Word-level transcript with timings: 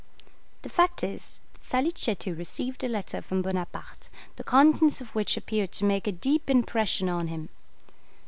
The 0.63 0.69
fact 0.69 1.03
is, 1.03 1.41
that 1.53 1.63
Salicetti 1.63 2.31
received 2.35 2.83
a 2.83 2.87
letter 2.87 3.21
from 3.21 3.43
Bonaparte, 3.43 4.09
the 4.35 4.43
contents 4.43 4.99
of 4.99 5.09
which 5.13 5.37
appeared 5.37 5.71
to 5.73 5.85
make 5.85 6.07
a 6.07 6.11
deep 6.11 6.49
impression 6.49 7.07
on 7.07 7.27
him. 7.27 7.49